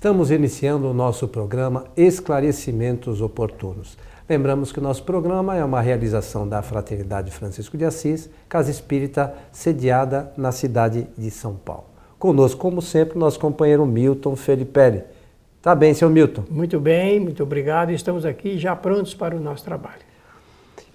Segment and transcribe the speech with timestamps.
[0.00, 3.98] Estamos iniciando o nosso programa Esclarecimentos Oportunos.
[4.26, 9.34] Lembramos que o nosso programa é uma realização da Fraternidade Francisco de Assis, Casa Espírita,
[9.52, 11.84] sediada na cidade de São Paulo.
[12.18, 15.02] Conosco, como sempre, nosso companheiro Milton Felipe.
[15.60, 16.44] Tá bem, seu Milton?
[16.48, 17.90] Muito bem, muito obrigado.
[17.90, 20.00] Estamos aqui já prontos para o nosso trabalho.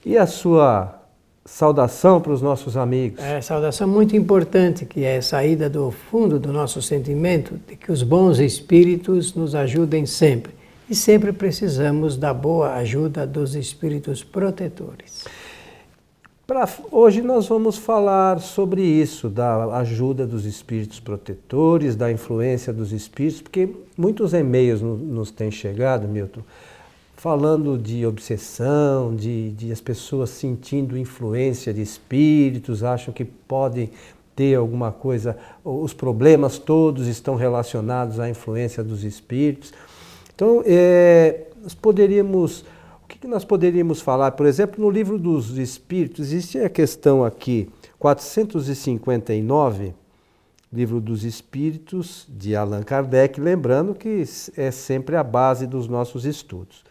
[0.03, 1.04] E a sua
[1.45, 3.23] saudação para os nossos amigos?
[3.23, 8.01] É, saudação muito importante, que é saída do fundo do nosso sentimento de que os
[8.01, 10.53] bons espíritos nos ajudem sempre.
[10.89, 15.25] E sempre precisamos da boa ajuda dos espíritos protetores.
[16.45, 22.91] Pra, hoje nós vamos falar sobre isso, da ajuda dos espíritos protetores, da influência dos
[22.91, 26.41] espíritos, porque muitos e-mails no, nos têm chegado, Milton,
[27.25, 33.89] falando de obsessão, de, de as pessoas sentindo influência de espíritos, acham que podem
[34.35, 39.73] ter alguma coisa, os problemas todos estão relacionados à influência dos espíritos.
[40.35, 42.63] Então, é, nós poderíamos
[43.03, 44.33] o que nós poderíamos falar?
[44.33, 49.95] Por exemplo, no livro dos Espíritos, existe a questão aqui, 459,
[50.71, 54.23] livro dos Espíritos, de Allan Kardec, lembrando que
[54.55, 56.84] é sempre a base dos nossos estudos.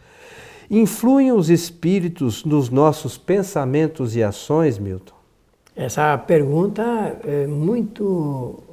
[0.69, 5.13] Influem os espíritos nos nossos pensamentos e ações, Milton?
[5.75, 6.83] Essa pergunta
[7.23, 8.63] é muito,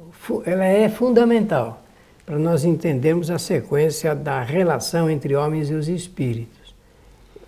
[0.45, 1.83] ela é fundamental
[2.25, 6.73] para nós entendermos a sequência da relação entre homens e os espíritos.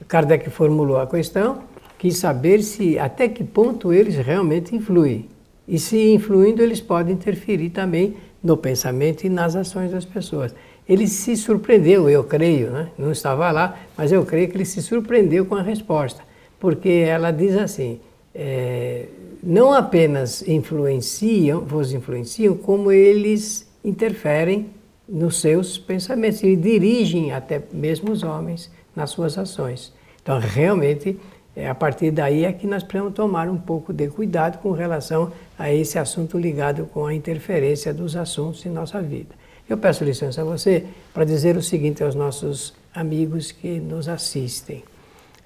[0.07, 1.63] Kardec formulou a questão,
[1.97, 5.29] quis saber se até que ponto eles realmente influem.
[5.67, 10.53] E se influindo, eles podem interferir também no pensamento e nas ações das pessoas.
[10.87, 12.89] Ele se surpreendeu, eu creio, né?
[12.97, 16.21] não estava lá, mas eu creio que ele se surpreendeu com a resposta,
[16.59, 17.99] porque ela diz assim:
[18.33, 19.05] é,
[19.41, 24.69] não apenas influenciam, vos influenciam, como eles interferem
[25.07, 29.93] nos seus pensamentos e dirigem até mesmo os homens nas suas ações.
[30.21, 31.17] Então, realmente,
[31.55, 35.31] é, a partir daí é que nós precisamos tomar um pouco de cuidado com relação
[35.57, 39.35] a esse assunto ligado com a interferência dos assuntos em nossa vida.
[39.67, 44.83] Eu peço licença a você para dizer o seguinte aos nossos amigos que nos assistem.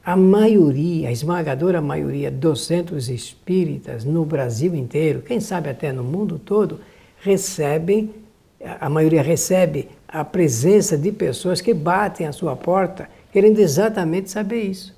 [0.04, 6.04] A maioria, a esmagadora maioria dos centros espíritas no Brasil inteiro, quem sabe até no
[6.04, 6.80] mundo todo,
[7.22, 8.14] recebem,
[8.80, 14.64] a maioria recebe a presença de pessoas que batem à sua porta querendo exatamente saber
[14.64, 14.98] isso.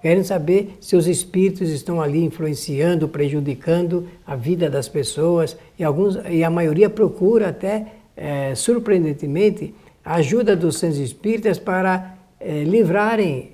[0.00, 6.16] Querem saber se os espíritos estão ali influenciando, prejudicando a vida das pessoas e, alguns,
[6.30, 13.52] e a maioria procura até, é, surpreendentemente, ajuda dos centros espíritas para é, livrarem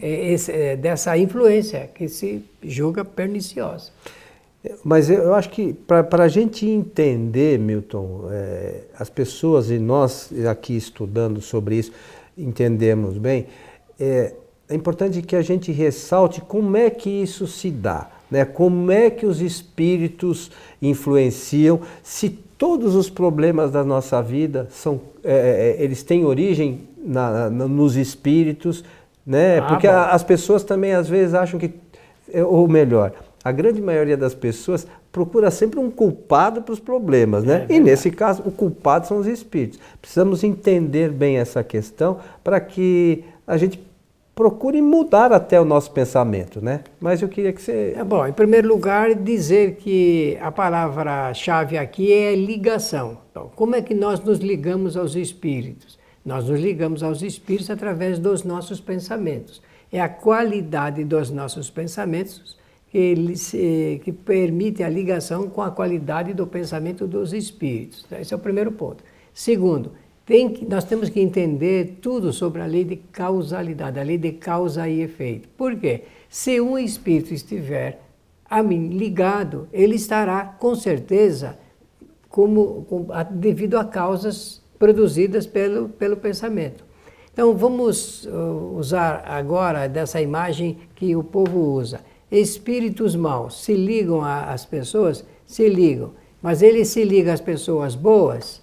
[0.00, 3.90] é, esse, é, dessa influência que se julga perniciosa.
[4.84, 10.76] Mas eu acho que para a gente entender, Milton, é, as pessoas e nós aqui
[10.76, 11.92] estudando sobre isso,
[12.38, 13.46] entendemos bem,
[13.98, 14.34] é,
[14.68, 18.46] é importante que a gente ressalte como é que isso se dá, né?
[18.46, 20.50] como é que os espíritos
[20.80, 27.50] influenciam, se todos os problemas da nossa vida são, é, é eles têm origem na,
[27.50, 28.82] na, nos espíritos,
[29.26, 29.58] né?
[29.58, 31.74] Ah, porque a, as pessoas também às vezes acham que,
[32.32, 33.12] é, ou melhor,
[33.44, 37.66] a grande maioria das pessoas procura sempre um culpado para os problemas, né?
[37.68, 39.78] É e nesse caso, o culpado são os espíritos.
[40.00, 43.78] Precisamos entender bem essa questão para que a gente
[44.34, 46.80] procure mudar até o nosso pensamento, né?
[47.00, 47.94] Mas eu queria que você...
[47.96, 53.18] É bom, em primeiro lugar, dizer que a palavra-chave aqui é ligação.
[53.30, 55.98] Então, como é que nós nos ligamos aos espíritos?
[56.24, 59.60] Nós nos ligamos aos espíritos através dos nossos pensamentos.
[59.92, 62.56] É a qualidade dos nossos pensamentos
[62.90, 68.06] que, se, que permite a ligação com a qualidade do pensamento dos espíritos.
[68.12, 69.04] Esse é o primeiro ponto.
[69.34, 69.92] Segundo,
[70.26, 74.88] que, nós temos que entender tudo sobre a lei de causalidade, a lei de causa
[74.88, 75.48] e efeito.
[75.56, 76.04] Por quê?
[76.28, 78.00] Se um espírito estiver
[78.48, 81.58] a mim ligado, ele estará com certeza
[82.28, 86.84] como, com, devido a causas produzidas pelo, pelo pensamento.
[87.32, 92.00] Então vamos uh, usar agora dessa imagem que o povo usa
[92.32, 95.24] espíritos maus se ligam às pessoas?
[95.44, 96.12] Se ligam.
[96.40, 98.61] Mas ele se liga às pessoas boas?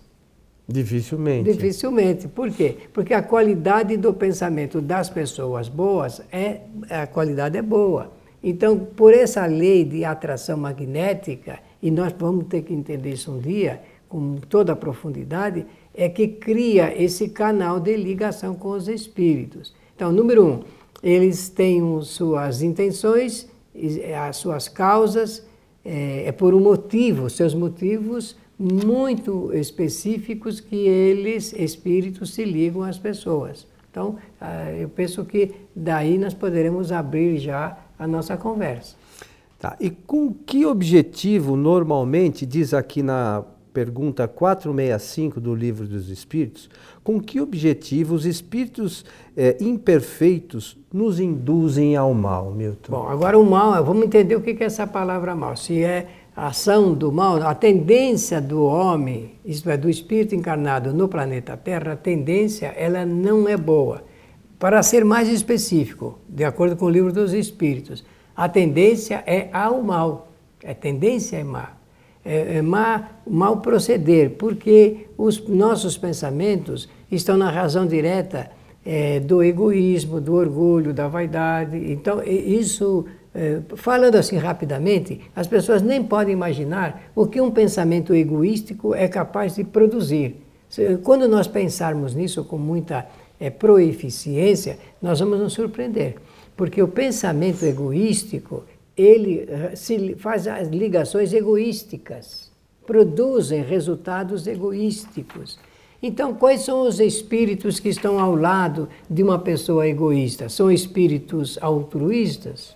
[0.71, 1.51] Dificilmente.
[1.51, 2.27] Dificilmente.
[2.27, 2.77] Por quê?
[2.93, 8.11] Porque a qualidade do pensamento das pessoas boas é a qualidade é boa.
[8.41, 13.39] Então, por essa lei de atração magnética, e nós vamos ter que entender isso um
[13.39, 19.73] dia com toda a profundidade, é que cria esse canal de ligação com os espíritos.
[19.95, 20.59] Então, número um,
[21.01, 23.49] eles têm suas intenções
[24.01, 25.45] é, as suas causas,
[25.85, 32.97] é, é por um motivo, seus motivos muito específicos que eles, espíritos, se ligam às
[32.97, 33.65] pessoas.
[33.89, 38.95] Então, ah, eu penso que daí nós poderemos abrir já a nossa conversa.
[39.57, 39.77] Tá.
[39.79, 46.69] E com que objetivo, normalmente, diz aqui na pergunta 465 do Livro dos Espíritos,
[47.03, 49.05] com que objetivo os espíritos
[49.37, 52.91] é, imperfeitos nos induzem ao mal, Milton?
[52.91, 55.55] Bom, agora o mal, vamos entender o que é essa palavra mal.
[55.55, 56.07] Se é
[56.39, 61.57] a ação do mal, a tendência do homem, isto é, do espírito encarnado no planeta
[61.57, 64.03] Terra, a tendência, ela não é boa.
[64.57, 69.83] Para ser mais específico, de acordo com o livro dos Espíritos, a tendência é ao
[69.83, 70.31] mal.
[70.65, 71.73] A tendência é má.
[72.23, 78.49] É, é má, mal proceder, porque os nossos pensamentos estão na razão direta
[78.85, 81.91] é, do egoísmo, do orgulho, da vaidade.
[81.91, 83.18] Então, isso é,
[83.75, 89.55] falando assim rapidamente, as pessoas nem podem imaginar o que um pensamento egoístico é capaz
[89.55, 90.35] de produzir.
[91.03, 93.07] Quando nós pensarmos nisso com muita
[93.39, 96.15] é, proeficiência, nós vamos nos surpreender,
[96.57, 98.63] porque o pensamento egoístico
[98.99, 102.51] ele eh, se faz as ligações egoísticas,
[102.85, 105.57] produzem resultados egoísticos.
[106.03, 110.49] Então, quais são os espíritos que estão ao lado de uma pessoa egoísta?
[110.49, 112.75] São espíritos altruístas?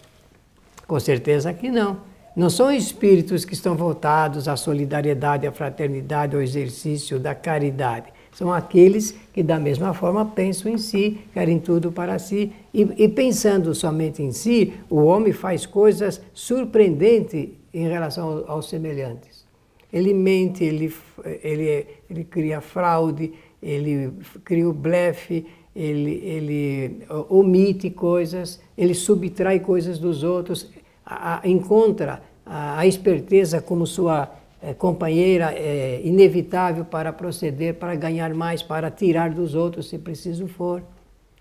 [0.88, 2.02] Com certeza que não.
[2.36, 8.12] Não são espíritos que estão voltados à solidariedade, à fraternidade, ao exercício da caridade.
[8.32, 12.52] São aqueles que, da mesma forma, pensam em si, querem tudo para si.
[12.74, 19.46] E, e pensando somente em si, o homem faz coisas surpreendentes em relação aos semelhantes.
[19.92, 20.92] Ele mente, ele,
[21.44, 23.32] ele, ele cria fraude,
[23.62, 24.12] ele
[24.44, 27.00] cria o blefe, ele, ele
[27.30, 30.70] omite coisas, ele subtrai coisas dos outros,
[31.06, 34.31] a, a, encontra a, a, esperteza como sua
[34.62, 40.48] é, companheira é, inevitável para proceder, para ganhar mais, para tirar dos outros, se preciso
[40.48, 40.84] for.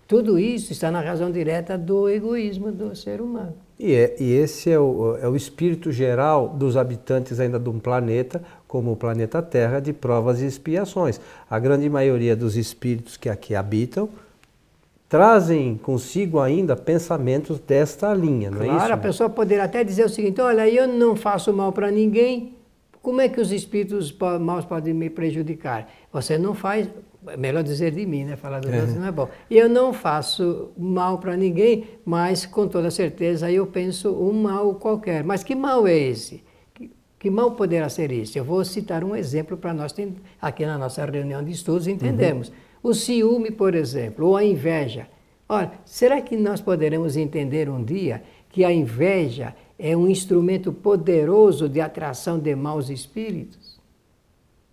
[0.07, 3.53] Tudo isso está na razão direta do egoísmo do ser humano.
[3.79, 7.79] E, é, e esse é o, é o espírito geral dos habitantes ainda de um
[7.79, 11.19] planeta, como o planeta Terra, de provas e expiações.
[11.49, 14.09] A grande maioria dos espíritos que aqui habitam
[15.13, 18.77] trazem consigo ainda pensamentos desta linha, não claro, é isso?
[18.77, 22.55] Claro, a pessoa poderia até dizer o seguinte: olha, eu não faço mal para ninguém,
[22.99, 24.11] como é que os espíritos
[24.41, 25.87] maus podem me prejudicar?
[26.11, 26.89] Você não faz,
[27.27, 28.35] é melhor dizer de mim, né?
[28.35, 28.87] Falar dos é.
[28.87, 29.29] não é bom.
[29.51, 35.23] Eu não faço mal para ninguém, mas com toda certeza eu penso um mal qualquer.
[35.23, 36.43] Mas que mal é esse?
[36.73, 36.89] Que,
[37.19, 38.39] que mal poderá ser esse?
[38.39, 39.93] Eu vou citar um exemplo para nós
[40.41, 42.47] aqui na nossa reunião de estudos entendemos.
[42.47, 42.55] Uhum.
[42.83, 45.07] O ciúme, por exemplo, ou a inveja.
[45.47, 51.69] Ora, será que nós poderemos entender um dia que a inveja é um instrumento poderoso
[51.69, 53.79] de atração de maus espíritos?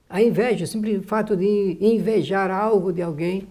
[0.08, 3.46] A inveja, o simples fato de invejar algo de alguém.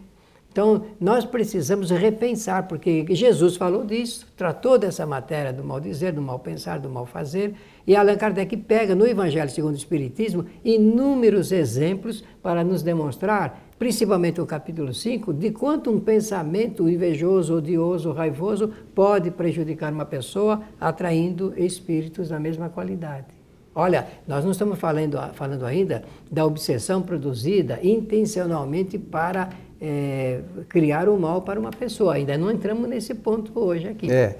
[0.51, 6.21] Então, nós precisamos repensar, porque Jesus falou disso, tratou dessa matéria do mal dizer, do
[6.21, 7.53] mal pensar, do mal fazer,
[7.87, 14.41] e Allan Kardec pega no Evangelho segundo o Espiritismo inúmeros exemplos para nos demonstrar principalmente
[14.41, 21.53] o capítulo 5, de quanto um pensamento invejoso, odioso, raivoso pode prejudicar uma pessoa, atraindo
[21.55, 23.27] espíritos da mesma qualidade.
[23.73, 29.49] Olha, nós não estamos falando, falando ainda da obsessão produzida intencionalmente para
[29.79, 32.15] é, criar o mal para uma pessoa.
[32.15, 34.11] Ainda não entramos nesse ponto hoje aqui.
[34.11, 34.37] É,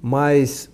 [0.00, 0.70] mas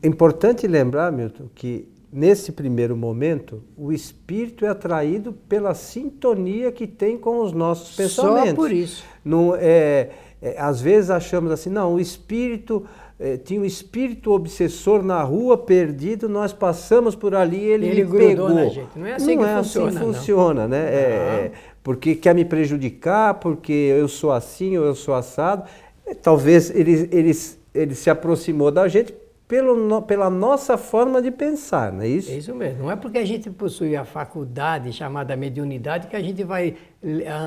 [0.00, 6.86] é importante lembrar, Milton, que nesse primeiro momento, o espírito é atraído pela sintonia que
[6.86, 8.50] tem com os nossos pensamentos.
[8.50, 9.04] Só por isso.
[9.24, 10.10] Não, é,
[10.42, 12.84] é, às vezes achamos assim, não, o espírito
[13.18, 18.06] é, tinha um espírito obsessor na rua perdido, nós passamos por ali e ele, ele
[18.06, 18.48] pegou.
[18.48, 18.88] Na gente.
[18.96, 19.88] Não é assim não que é funciona.
[19.88, 20.78] Assim funciona, né?
[20.78, 21.52] É, é,
[21.82, 25.68] porque quer me prejudicar, porque eu sou assim ou eu sou assado.
[26.06, 27.32] É, talvez ele, ele,
[27.74, 29.14] ele se aproximou da gente
[29.50, 32.30] pelo, pela nossa forma de pensar, não é isso?
[32.30, 32.84] É isso mesmo.
[32.84, 36.76] Não é porque a gente possui a faculdade chamada mediunidade que a gente vai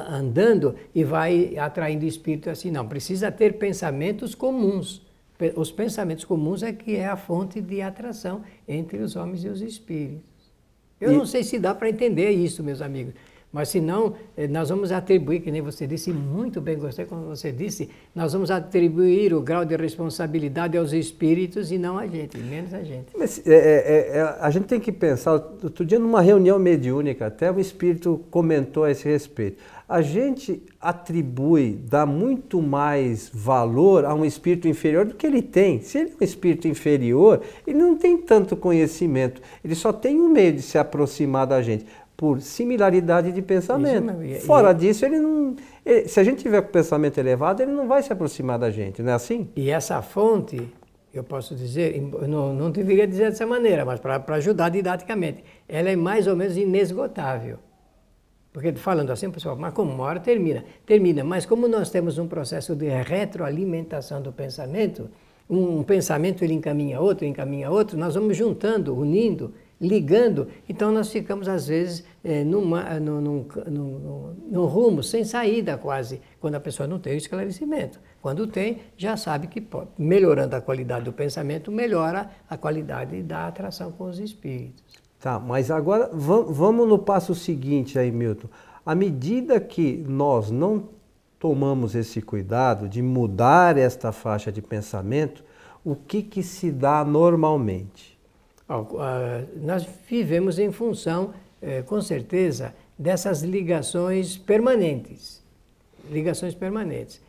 [0.10, 2.70] andando e vai atraindo espírito assim.
[2.70, 5.02] Não, precisa ter pensamentos comuns.
[5.56, 9.62] Os pensamentos comuns é que é a fonte de atração entre os homens e os
[9.62, 10.52] espíritos.
[11.00, 11.16] Eu e...
[11.16, 13.14] não sei se dá para entender isso, meus amigos.
[13.54, 17.28] Mas se não, eh, nós vamos atribuir, que nem você disse, muito bem, gostei quando
[17.28, 22.36] você disse, nós vamos atribuir o grau de responsabilidade aos espíritos e não a gente,
[22.40, 23.16] menos a gente.
[23.16, 27.52] Mas é, é, é, a gente tem que pensar, outro dia numa reunião mediúnica, até
[27.52, 29.62] o espírito comentou a esse respeito.
[29.88, 35.82] A gente atribui, dá muito mais valor a um espírito inferior do que ele tem.
[35.82, 40.30] Se ele é um espírito inferior, ele não tem tanto conhecimento, ele só tem um
[40.30, 44.14] meio de se aproximar da gente por similaridade de pensamento.
[44.46, 45.56] Fora e, disso, ele não.
[45.86, 49.02] Ele, se a gente tiver com pensamento elevado, ele não vai se aproximar da gente,
[49.02, 49.50] não é assim?
[49.56, 50.62] E essa fonte,
[51.14, 55.96] eu posso dizer, não, não deveria dizer dessa maneira, mas para ajudar didaticamente, ela é
[55.96, 57.58] mais ou menos inesgotável.
[58.54, 60.64] Porque falando assim, pessoal, mas como uma hora termina?
[60.86, 65.10] Termina, mas como nós temos um processo de retroalimentação do pensamento,
[65.50, 69.54] um pensamento ele encaminha outro, encaminha outro, nós vamos juntando, unindo,
[69.84, 75.78] ligando, então nós ficamos às vezes é, numa, num, num, num, num, rumo sem saída
[75.78, 78.00] quase, quando a pessoa não tem o esclarecimento.
[78.22, 79.62] Quando tem, já sabe que
[79.98, 84.82] melhorando a qualidade do pensamento, melhora a qualidade da atração com os espíritos.
[85.20, 88.48] Tá, mas agora vamos no passo seguinte aí, Milton.
[88.86, 90.90] À medida que nós não
[91.40, 95.44] tomamos esse cuidado de mudar esta faixa de pensamento,
[95.84, 98.13] o que, que se dá normalmente?
[99.62, 105.44] Nós vivemos em função, eh, com certeza, dessas ligações permanentes.
[106.10, 107.22] Ligações permanentes.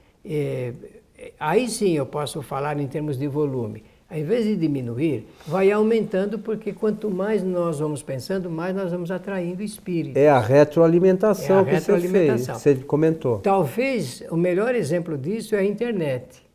[1.38, 6.38] aí sim eu posso falar em termos de volume ao invés de diminuir, vai aumentando,
[6.38, 10.16] porque quanto mais nós vamos pensando, mais nós vamos atraindo espíritos.
[10.16, 12.54] É a retroalimentação é a que retroalimentação.
[12.54, 13.38] você fez, você comentou.
[13.38, 16.46] Talvez o melhor exemplo disso é a internet,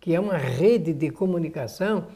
[0.00, 2.06] que é uma rede de comunicação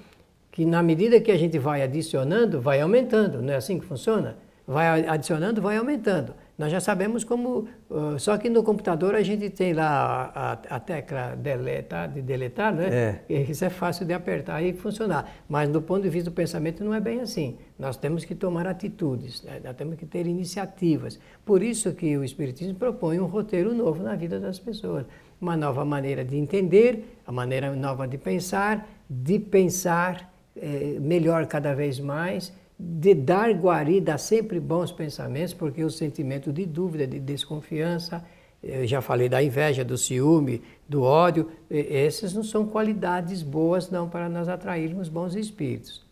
[0.57, 3.43] que, na medida que a gente vai adicionando, vai aumentando.
[3.43, 4.39] Não é assim que funciona?
[4.67, 6.33] Vai adicionando, vai aumentando.
[6.57, 7.69] Nós já sabemos como.
[7.91, 12.75] Uh, só que no computador a gente tem lá a, a, tecla deletar, de deletar,
[12.75, 13.21] né?
[13.29, 13.43] É.
[13.43, 15.31] Isso é fácil de apertar e funcionar.
[15.47, 17.59] Mas do ponto de vista do pensamento não é bem assim.
[17.79, 19.61] Nós temos que tomar atitudes, né?
[19.63, 21.21] nós temos que ter iniciativas.
[21.45, 25.05] Por isso que o Espiritismo propõe um roteiro novo na vida das pessoas.
[25.39, 31.75] Uma nova maneira de entender, a maneira nova de pensar, de pensar eh, melhor cada
[31.75, 37.19] vez mais de dar guarida a sempre bons pensamentos, porque o sentimento de dúvida, de
[37.19, 38.23] desconfiança,
[38.63, 44.09] eu já falei da inveja, do ciúme, do ódio, essas não são qualidades boas não
[44.09, 46.05] para nós atrairmos bons espíritos.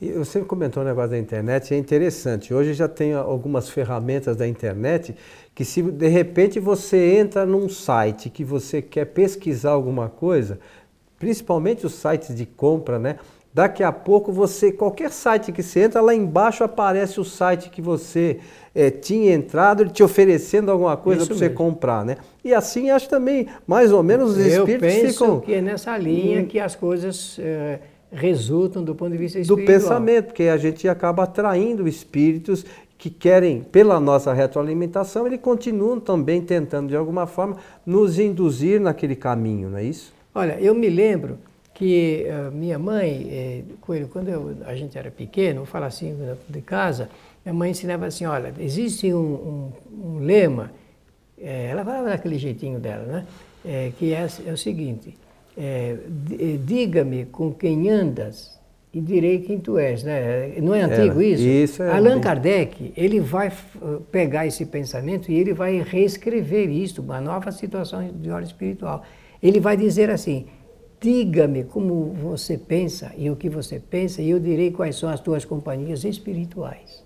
[0.00, 2.52] E você comentou um negócio da internet, é interessante.
[2.52, 5.14] Hoje já tem algumas ferramentas da internet
[5.54, 10.58] que se de repente você entra num site que você quer pesquisar alguma coisa,
[11.18, 13.16] principalmente os sites de compra, né?
[13.54, 17.82] Daqui a pouco você, qualquer site que você entra, lá embaixo aparece o site que
[17.82, 18.38] você
[18.74, 22.16] é, tinha entrado, ele te oferecendo alguma coisa para você comprar, né?
[22.42, 25.40] E assim acho também, mais ou menos, os Eu espíritos penso ficam...
[25.40, 27.80] que é nessa linha que as coisas é,
[28.10, 29.66] resultam do ponto de vista espiritual.
[29.66, 32.64] Do pensamento, porque a gente acaba atraindo espíritos
[32.96, 39.16] que querem, pela nossa retroalimentação, eles continuam também tentando, de alguma forma, nos induzir naquele
[39.16, 40.14] caminho, não é isso?
[40.34, 41.36] Olha, eu me lembro
[41.74, 43.62] que uh, minha mãe, eh,
[44.10, 46.16] quando eu, a gente era pequeno, vou falar assim
[46.48, 47.08] de casa,
[47.44, 49.72] minha mãe ensinava assim, olha, existe um, um,
[50.04, 50.70] um lema,
[51.40, 53.26] eh, ela falava daquele jeitinho dela, né?
[53.64, 55.16] Eh, que é, é, o seguinte,
[56.64, 58.58] diga-me com quem andas
[58.92, 60.54] e direi quem tu és, né?
[60.60, 61.42] Não é antigo isso?
[61.42, 63.52] Isso é Allan Kardec, ele vai
[64.10, 69.02] pegar esse pensamento e ele vai reescrever isso, uma nova situação de ordem espiritual.
[69.42, 70.46] Ele vai dizer assim,
[71.02, 75.18] Diga-me como você pensa e o que você pensa, e eu direi quais são as
[75.18, 77.04] tuas companhias espirituais.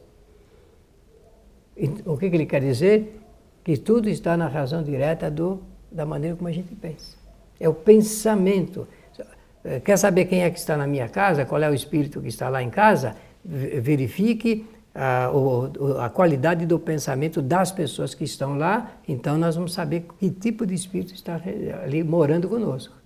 [1.74, 3.18] E, o que, que ele quer dizer?
[3.64, 7.16] Que tudo está na razão direta do, da maneira como a gente pensa.
[7.58, 8.86] É o pensamento.
[9.82, 11.46] Quer saber quem é que está na minha casa?
[11.46, 13.16] Qual é o espírito que está lá em casa?
[13.42, 15.30] Verifique a,
[16.04, 20.66] a, qualidade do pensamento das pessoas que estão lá, então nós vamos saber que tipo
[20.66, 21.40] de espírito está
[21.82, 23.05] ali morando conosco.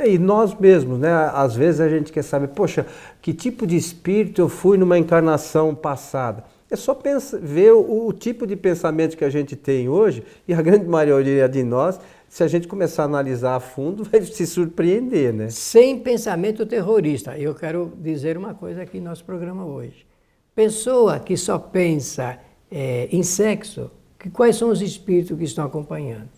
[0.00, 1.10] É, e nós mesmos, né?
[1.34, 2.86] Às vezes a gente quer saber, poxa,
[3.20, 6.42] que tipo de espírito eu fui numa encarnação passada?
[6.70, 10.54] É só pensa, ver o, o, tipo de pensamento que a gente tem hoje, e
[10.54, 14.46] a grande maioria de nós, se a gente começar a analisar a fundo, vai se
[14.46, 15.50] surpreender, né?
[15.50, 17.36] Sem pensamento terrorista.
[17.36, 20.06] Eu quero dizer uma coisa aqui no nosso programa hoje.
[20.54, 22.38] Pessoa que só pensa
[22.70, 26.30] é, em sexo, que, quais são os espíritos que estão acompanhando?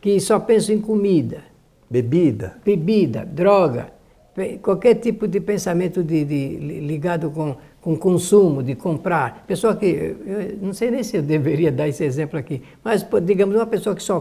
[0.00, 1.55] Que só pensa em comida
[1.88, 2.56] Bebida.
[2.64, 3.92] Bebida, droga,
[4.60, 9.44] qualquer tipo de pensamento de, de, ligado com, com consumo, de comprar.
[9.46, 13.56] Pessoa que, eu não sei nem se eu deveria dar esse exemplo aqui, mas digamos
[13.56, 14.20] uma pessoa que só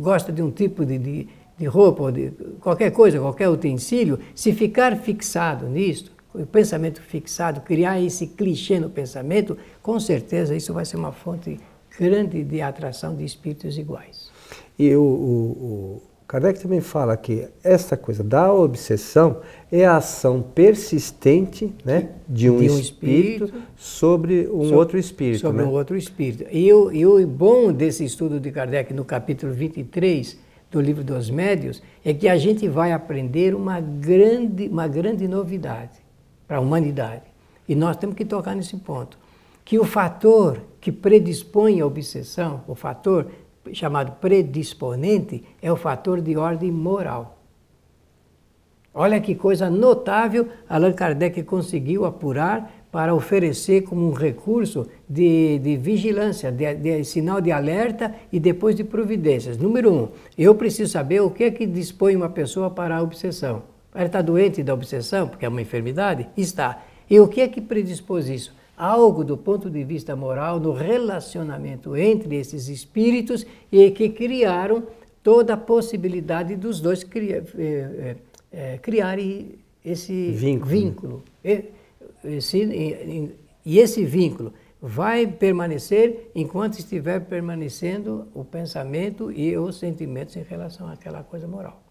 [0.00, 1.28] gosta de um tipo de, de,
[1.58, 7.60] de roupa, ou de qualquer coisa, qualquer utensílio, se ficar fixado nisso, o pensamento fixado,
[7.62, 11.58] criar esse clichê no pensamento, com certeza isso vai ser uma fonte
[11.98, 14.30] grande de atração de espíritos iguais.
[14.78, 21.74] E o, o Kardec também fala que essa coisa da obsessão é a ação persistente
[21.84, 25.40] né, de um, de um espírito, espírito, sobre um sobre, outro espírito.
[25.40, 25.68] Sobre né?
[25.68, 26.46] um outro espírito.
[26.52, 30.38] E o, e o bom desse estudo de Kardec no capítulo 23
[30.70, 35.98] do livro dos médios é que a gente vai aprender uma grande, uma grande novidade
[36.46, 37.24] para a humanidade.
[37.68, 39.18] E nós temos que tocar nesse ponto.
[39.64, 43.26] Que o fator que predispõe à obsessão, o fator
[43.72, 47.38] chamado predisponente, é o fator de ordem moral.
[48.92, 55.76] Olha que coisa notável Allan Kardec conseguiu apurar para oferecer como um recurso de, de
[55.76, 59.56] vigilância, de, de, sinal de alerta e depois de providências.
[59.56, 63.62] Número um, eu preciso saber o que é que dispõe uma pessoa para a obsessão.
[63.94, 66.28] Ela está doente da obsessão, porque é uma enfermidade?
[66.36, 66.82] Está.
[67.08, 68.54] E o que é que predispôs isso?
[68.80, 74.84] Algo do ponto de vista moral no relacionamento entre esses espíritos e que criaram
[75.22, 78.16] toda a possibilidade dos dois criar, é,
[78.50, 80.70] é, criarem esse vínculo.
[80.70, 81.22] vínculo.
[81.44, 81.64] E,
[82.24, 83.30] esse, e,
[83.66, 90.88] e esse vínculo vai permanecer enquanto estiver permanecendo o pensamento e os sentimentos em relação
[90.88, 91.82] àquela coisa moral.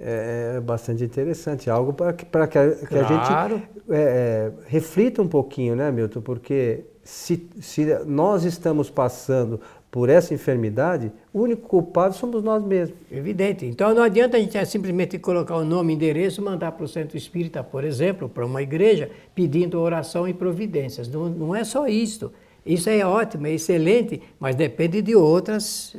[0.00, 3.04] É, é bastante interessante, algo para que, para que, a, que claro.
[3.04, 6.20] a gente é, é, reflita um pouquinho, né, Milton?
[6.20, 12.96] Porque se, se nós estamos passando por essa enfermidade, o único culpado somos nós mesmos.
[13.10, 13.66] Evidente.
[13.66, 17.64] Então não adianta a gente simplesmente colocar o nome, endereço, mandar para o centro espírita,
[17.64, 21.08] por exemplo, para uma igreja, pedindo oração e providências.
[21.08, 22.30] Não, não é só isso.
[22.64, 25.96] Isso é ótimo, é excelente, mas depende de, outras,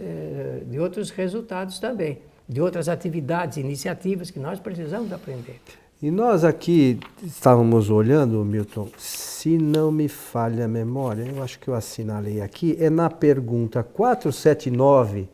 [0.68, 5.62] de outros resultados também de outras atividades, iniciativas que nós precisamos aprender.
[6.02, 11.68] E nós aqui estávamos olhando, Milton, se não me falha a memória, eu acho que
[11.68, 15.30] eu assinalei aqui, é na pergunta 479,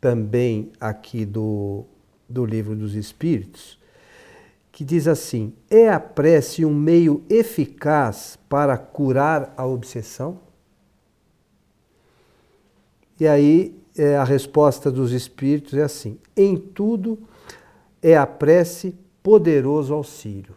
[0.00, 1.84] também aqui do,
[2.28, 3.78] do Livro dos Espíritos,
[4.72, 10.38] que diz assim: É a prece um meio eficaz para curar a obsessão?
[13.18, 17.18] E aí é, a resposta dos espíritos é assim: em tudo
[18.02, 20.54] é a prece poderoso auxílio.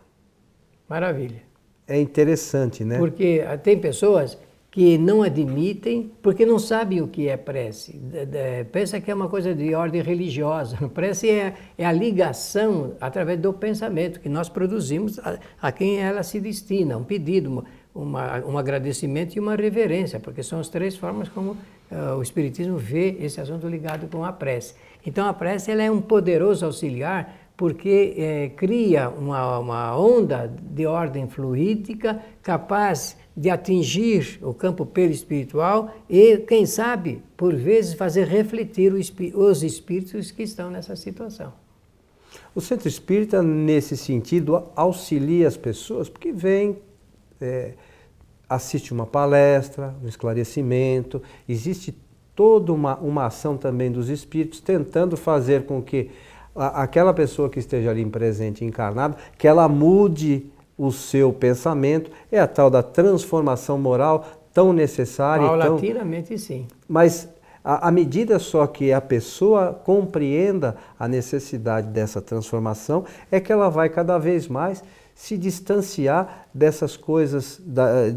[0.89, 1.41] Maravilha.
[1.87, 2.97] É interessante, né?
[2.97, 4.37] Porque ah, tem pessoas
[4.69, 7.99] que não admitem porque não sabem o que é prece.
[8.71, 10.77] Pensa que é uma coisa de ordem religiosa.
[10.93, 16.21] Prece é, é a ligação através do pensamento que nós produzimos a, a quem ela
[16.21, 21.27] se destina, um pedido, uma, um agradecimento e uma reverência, porque são as três formas
[21.29, 21.57] como
[22.17, 24.73] o Espiritismo vê esse assunto ligado com a prece.
[25.05, 30.85] Então a prece ela é um poderoso auxiliar porque é, cria uma, uma onda de
[30.85, 38.93] ordem fluídica capaz de atingir o campo perispiritual e, quem sabe, por vezes fazer refletir
[38.93, 41.51] os espíritos que estão nessa situação.
[42.53, 46.77] O centro espírita, nesse sentido, auxilia as pessoas porque vem
[47.41, 47.73] é,
[48.49, 51.97] assiste uma palestra, um esclarecimento, existe
[52.35, 56.11] toda uma, uma ação também dos espíritos tentando fazer com que
[56.55, 60.45] a, aquela pessoa que esteja ali presente, encarnada, que ela mude
[60.77, 65.47] o seu pensamento, é a tal da transformação moral tão necessária.
[65.47, 66.37] Paulatinamente, tão...
[66.37, 66.67] sim.
[66.87, 67.27] Mas
[67.63, 73.89] à medida só que a pessoa compreenda a necessidade dessa transformação, é que ela vai
[73.89, 74.81] cada vez mais
[75.17, 77.59] se distanciar dessas coisas,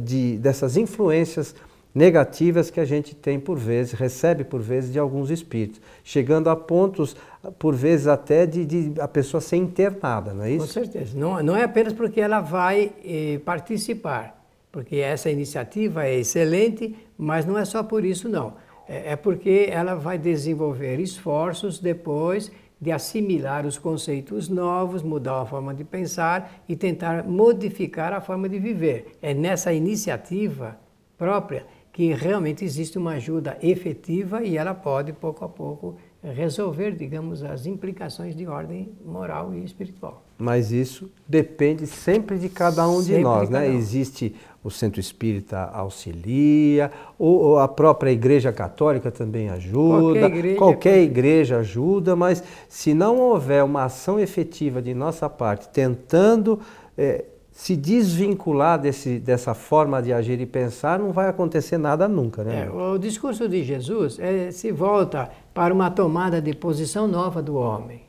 [0.04, 1.54] de, dessas influências
[1.94, 6.54] negativas que a gente tem por vezes, recebe por vezes de alguns espíritos, chegando a
[6.54, 7.16] pontos,
[7.58, 10.66] por vezes até de, de a pessoa ser internada, não é isso?
[10.66, 11.18] Com certeza.
[11.18, 14.38] Não, não é apenas porque ela vai eh, participar,
[14.70, 18.52] porque essa iniciativa é excelente, mas não é só por isso não.
[18.86, 25.46] É, é porque ela vai desenvolver esforços depois de assimilar os conceitos novos, mudar a
[25.46, 29.18] forma de pensar e tentar modificar a forma de viver.
[29.20, 30.78] É nessa iniciativa
[31.18, 37.42] própria que realmente existe uma ajuda efetiva e ela pode, pouco a pouco, resolver, digamos,
[37.42, 40.22] as implicações de ordem moral e espiritual.
[40.38, 43.68] Mas isso depende sempre de cada um sempre de nós, né?
[43.68, 43.76] Um.
[43.76, 50.58] Existe o centro espírita auxilia, ou, ou, a própria igreja católica também ajuda, qualquer igreja,
[50.58, 56.60] qualquer igreja ajuda, mas se não houver uma ação efetiva de nossa parte, tentando
[56.96, 57.24] é,
[57.60, 62.42] se desvincular desse, dessa forma de agir e pensar, não vai acontecer nada nunca.
[62.42, 62.66] Né?
[62.66, 67.56] É, o discurso de Jesus é, se volta para uma tomada de posição nova do
[67.56, 68.02] homem.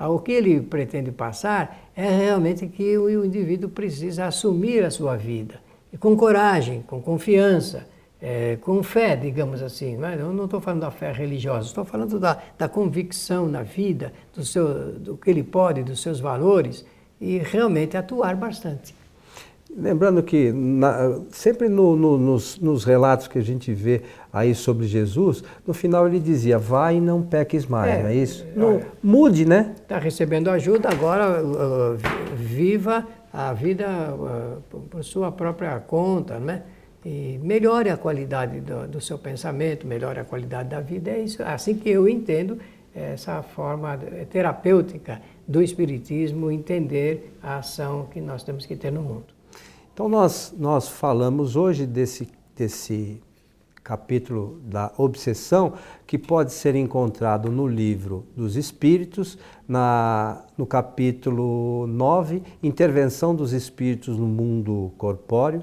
[0.00, 5.60] O que ele pretende passar é realmente que o indivíduo precisa assumir a sua vida,
[5.98, 7.86] com coragem, com confiança,
[8.20, 9.96] é, com fé, digamos assim.
[9.96, 14.12] Mas eu não estou falando da fé religiosa, estou falando da, da convicção na vida,
[14.32, 16.84] do, seu, do que ele pode, dos seus valores,
[17.20, 18.94] e realmente atuar bastante.
[19.74, 24.86] Lembrando que na, sempre no, no, nos, nos, relatos que a gente vê aí sobre
[24.86, 28.46] Jesus, no final ele dizia, vai e não peques mais, é, não é isso?
[28.54, 29.74] Não, mude, né?
[29.80, 31.96] Está recebendo ajuda, agora uh,
[32.36, 36.64] viva a vida uh, por sua própria conta, né?
[37.02, 41.10] E melhore a qualidade do, do, seu pensamento, melhore a qualidade da vida.
[41.10, 42.58] É isso, assim que eu entendo
[42.94, 49.41] essa forma terapêutica do Espiritismo, entender a ação que nós temos que ter no mundo.
[49.92, 52.26] Então, nós, nós falamos hoje desse,
[52.56, 53.20] desse
[53.84, 55.74] capítulo da obsessão,
[56.06, 59.36] que pode ser encontrado no livro dos Espíritos,
[59.68, 65.62] na, no capítulo 9, Intervenção dos Espíritos no Mundo Corpóreo,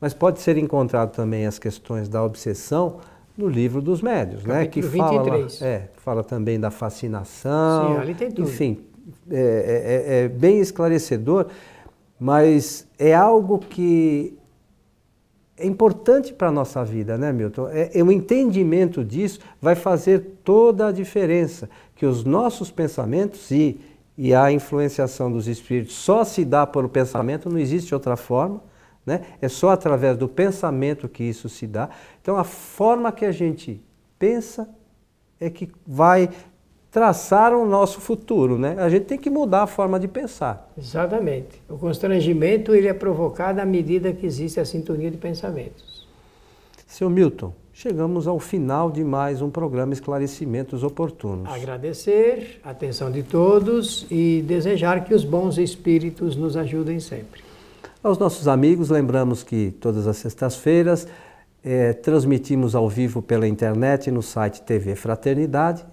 [0.00, 2.98] mas pode ser encontrado também as questões da obsessão
[3.36, 4.64] no livro dos médios, né?
[4.66, 5.58] que 23.
[5.58, 8.48] fala, é, fala também da fascinação, Sim, ali tem tudo.
[8.48, 8.84] enfim,
[9.28, 11.46] é, é, é bem esclarecedor
[12.20, 14.38] mas é algo que
[15.56, 17.68] é importante para a nossa vida, né, Milton?
[17.70, 23.80] É, é, o entendimento disso vai fazer toda a diferença, que os nossos pensamentos e,
[24.16, 28.62] e a influenciação dos espíritos só se dá por o pensamento, não existe outra forma,
[29.04, 29.22] né?
[29.40, 31.88] É só através do pensamento que isso se dá.
[32.20, 33.82] Então, a forma que a gente
[34.18, 34.68] pensa
[35.40, 36.28] é que vai
[36.90, 38.76] traçaram o nosso futuro, né?
[38.78, 40.70] A gente tem que mudar a forma de pensar.
[40.76, 41.62] Exatamente.
[41.68, 46.08] O constrangimento ele é provocado à medida que existe a sintonia de pensamentos.
[46.86, 51.48] Seu Milton, chegamos ao final de mais um programa Esclarecimentos Oportunos.
[51.48, 57.42] Agradecer a atenção de todos e desejar que os bons espíritos nos ajudem sempre.
[58.02, 61.06] Aos nossos amigos, lembramos que todas as sextas-feiras
[61.62, 65.84] é, transmitimos ao vivo pela internet no site TV Fraternidade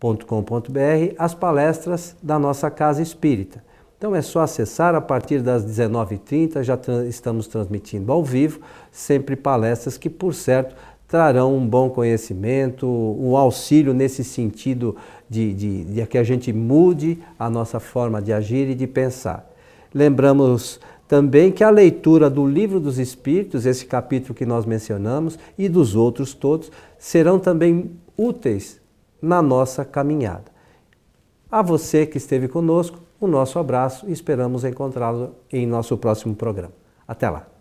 [0.00, 3.62] www.com.br as palestras da nossa Casa Espírita.
[3.96, 8.60] Então é só acessar a partir das 19h30, já tra estamos transmitindo ao vivo,
[8.92, 10.76] sempre palestras que, por certo,
[11.08, 14.94] trarão um bom conhecimento, um auxílio nesse sentido
[15.28, 19.50] de, de, de que a gente mude a nossa forma de agir e de pensar.
[19.92, 25.68] Lembramos também que a leitura do Livro dos Espíritos, esse capítulo que nós mencionamos, e
[25.68, 28.78] dos outros todos, serão também úteis
[29.20, 30.52] na nossa caminhada.
[31.50, 36.72] A você que esteve conosco, o nosso abraço e esperamos encontrá-lo em nosso próximo programa.
[37.06, 37.57] Até lá!